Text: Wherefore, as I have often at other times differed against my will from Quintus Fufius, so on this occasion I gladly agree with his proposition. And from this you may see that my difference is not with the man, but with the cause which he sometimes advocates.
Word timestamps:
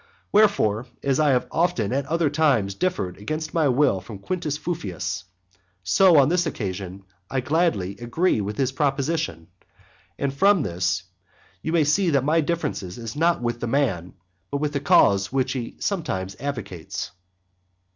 Wherefore, 0.31 0.87
as 1.03 1.19
I 1.19 1.29
have 1.29 1.45
often 1.51 1.93
at 1.93 2.07
other 2.07 2.31
times 2.31 2.73
differed 2.73 3.17
against 3.17 3.53
my 3.53 3.67
will 3.67 4.01
from 4.01 4.17
Quintus 4.17 4.57
Fufius, 4.57 5.25
so 5.83 6.17
on 6.17 6.27
this 6.27 6.47
occasion 6.47 7.03
I 7.29 7.41
gladly 7.41 7.95
agree 7.99 8.41
with 8.41 8.57
his 8.57 8.71
proposition. 8.71 9.49
And 10.17 10.33
from 10.33 10.63
this 10.63 11.03
you 11.61 11.71
may 11.71 11.83
see 11.83 12.09
that 12.09 12.23
my 12.23 12.41
difference 12.41 12.81
is 12.81 13.15
not 13.15 13.43
with 13.43 13.59
the 13.59 13.67
man, 13.67 14.15
but 14.49 14.57
with 14.57 14.73
the 14.73 14.79
cause 14.79 15.31
which 15.31 15.51
he 15.51 15.75
sometimes 15.79 16.35
advocates. 16.39 17.11